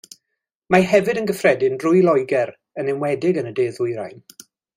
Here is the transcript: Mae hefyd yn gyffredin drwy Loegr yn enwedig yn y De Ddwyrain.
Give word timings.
Mae 0.75 0.85
hefyd 0.93 1.19
yn 1.21 1.29
gyffredin 1.31 1.75
drwy 1.83 2.01
Loegr 2.07 2.53
yn 2.85 2.91
enwedig 2.95 3.39
yn 3.43 3.53
y 3.53 3.53
De 3.61 3.69
Ddwyrain. 3.77 4.27